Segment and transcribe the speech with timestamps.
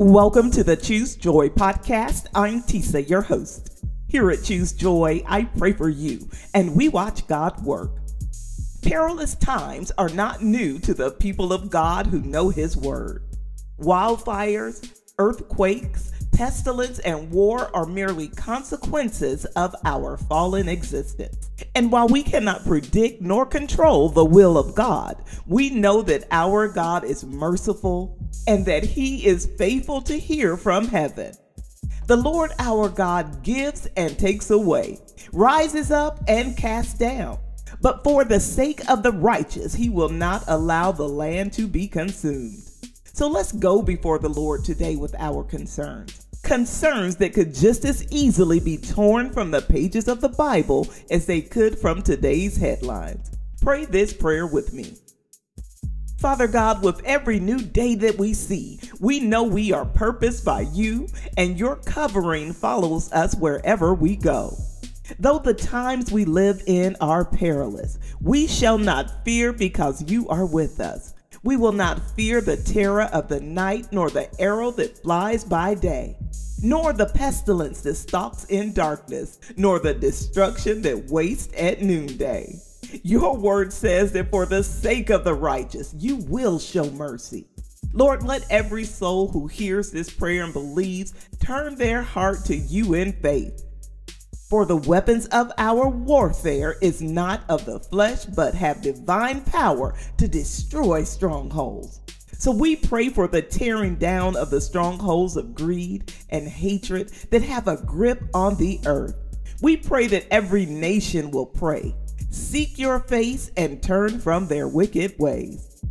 [0.00, 2.26] Welcome to the Choose Joy podcast.
[2.34, 3.84] I'm Tisa, your host.
[4.08, 7.92] Here at Choose Joy, I pray for you and we watch God work.
[8.82, 13.22] Perilous times are not new to the people of God who know His Word.
[13.78, 21.50] Wildfires, earthquakes, pestilence, and war are merely consequences of our fallen existence.
[21.74, 26.68] And while we cannot predict nor control the will of God, we know that our
[26.68, 31.34] God is merciful and that He is faithful to hear from heaven.
[32.06, 34.98] The Lord our God gives and takes away,
[35.32, 37.38] rises up and casts down.
[37.80, 41.86] But for the sake of the righteous, He will not allow the land to be
[41.86, 42.62] consumed.
[43.04, 48.06] So let's go before the Lord today with our concerns concerns that could just as
[48.12, 53.32] easily be torn from the pages of the Bible as they could from today's headlines.
[53.62, 54.94] Pray this prayer with me.
[56.18, 60.62] Father God, with every new day that we see, we know we are purposed by
[60.62, 64.56] you, and your covering follows us wherever we go.
[65.18, 70.46] Though the times we live in are perilous, we shall not fear because you are
[70.46, 71.12] with us.
[71.42, 75.74] We will not fear the terror of the night, nor the arrow that flies by
[75.74, 76.16] day,
[76.64, 82.58] nor the pestilence that stalks in darkness, nor the destruction that wastes at noonday.
[83.02, 87.46] Your word says that for the sake of the righteous, you will show mercy.
[87.92, 92.94] Lord, let every soul who hears this prayer and believes turn their heart to you
[92.94, 93.62] in faith.
[94.48, 99.94] For the weapons of our warfare is not of the flesh, but have divine power
[100.16, 102.00] to destroy strongholds.
[102.44, 107.40] So we pray for the tearing down of the strongholds of greed and hatred that
[107.40, 109.16] have a grip on the earth.
[109.62, 111.94] We pray that every nation will pray,
[112.28, 115.82] seek your face, and turn from their wicked ways.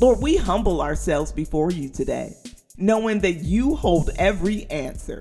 [0.00, 2.36] Lord, we humble ourselves before you today,
[2.76, 5.18] knowing that you hold every answer.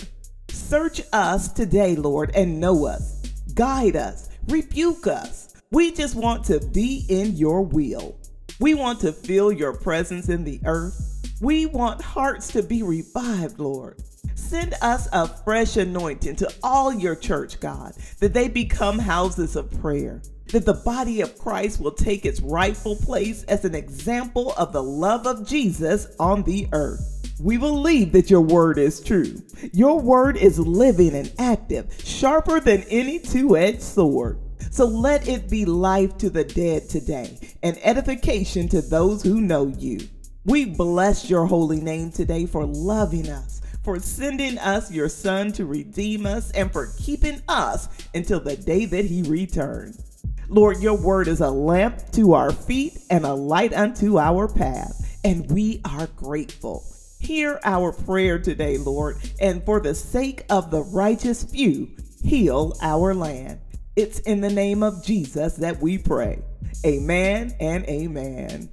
[0.50, 3.24] Search us today, Lord, and know us.
[3.56, 5.56] Guide us, rebuke us.
[5.72, 8.19] We just want to be in your will.
[8.60, 11.36] We want to feel your presence in the earth.
[11.42, 14.02] We want hearts to be revived, Lord.
[14.36, 19.70] Send us a fresh anointing to all your church, God, that they become houses of
[19.82, 20.22] prayer,
[20.54, 24.84] that the body of Christ will take its rightful place as an example of the
[24.84, 27.36] love of Jesus on the earth.
[27.42, 29.42] We believe that your word is true.
[29.74, 34.40] Your word is living and active, sharper than any two edged sword.
[34.72, 39.66] So let it be life to the dead today and edification to those who know
[39.66, 39.98] you.
[40.46, 45.66] We bless your holy name today for loving us, for sending us your son to
[45.66, 50.22] redeem us, and for keeping us until the day that he returns.
[50.48, 55.20] Lord, your word is a lamp to our feet and a light unto our path,
[55.24, 56.84] and we are grateful.
[57.20, 61.90] Hear our prayer today, Lord, and for the sake of the righteous few,
[62.24, 63.59] heal our land.
[63.96, 66.44] It's in the name of Jesus that we pray.
[66.86, 68.69] Amen and amen.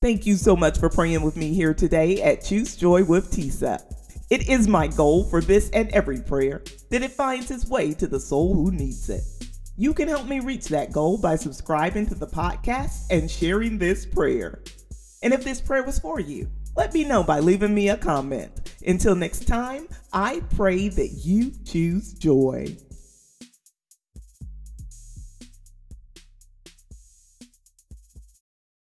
[0.00, 3.80] Thank you so much for praying with me here today at Choose Joy with Tisa.
[4.30, 8.06] It is my goal for this and every prayer that it finds its way to
[8.06, 9.22] the soul who needs it.
[9.76, 14.04] You can help me reach that goal by subscribing to the podcast and sharing this
[14.04, 14.62] prayer.
[15.22, 18.74] And if this prayer was for you, let me know by leaving me a comment.
[18.86, 22.76] Until next time, I pray that you choose joy.